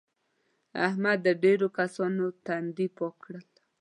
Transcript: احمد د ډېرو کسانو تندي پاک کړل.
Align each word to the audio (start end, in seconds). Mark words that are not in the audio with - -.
احمد 0.87 1.17
د 1.25 1.27
ډېرو 1.43 1.67
کسانو 1.77 2.23
تندي 2.45 2.87
پاک 2.97 3.15
کړل. 3.23 3.45